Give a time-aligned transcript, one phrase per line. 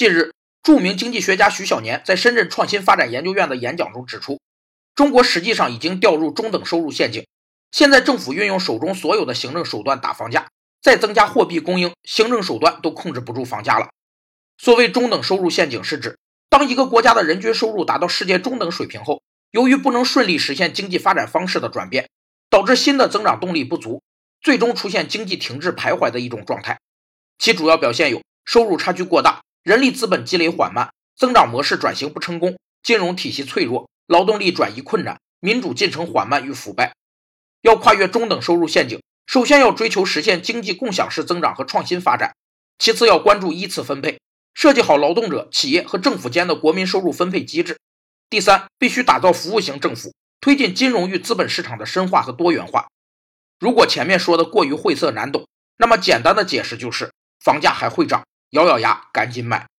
[0.00, 4.40] 近日，著名经济学家徐小年在深圳创新发展研究院的演讲中指出，
[4.94, 7.26] 中国实际上已经掉入中等收入陷阱。
[7.70, 10.48] 现在政府运用手中所有的行政手段打房价，
[10.80, 13.90] 再增加货币供应，行政手段都控制不住房价了。
[14.56, 16.16] 所谓中等收入陷阱，是指
[16.48, 22.08] 当一个国家的人均收入达到世界中等水平后，由于不能顺利实现经济发展方式的转变，
[22.48, 24.02] 导致新的增长动力不足，
[24.40, 26.80] 最终出现经济停滞徘徊的一种状态。
[27.38, 36.94] 其主要表现有收入差距过大、人力资本积累缓慢、增长模式转型不成功、金融体系脆弱、劳动力转移困难、民主进程缓慢与腐败。
[37.60, 42.34] 要跨越中等收入陷阱，首先要追求实现经济共享式增长和创新发展，
[42.78, 44.18] 其次要关注依次分配。
[44.54, 47.78] 设计好劳动者、企业和政府间的国民收入分配机制。
[48.30, 52.88] 第三，必须打造服务型政府，推进金融与资本市场的深化和多元化。
[53.58, 55.46] 如果前面说的过于晦涩难懂，
[55.76, 57.12] 那么简单的解释就是：
[57.44, 59.70] 房价还会涨，咬咬牙赶紧买。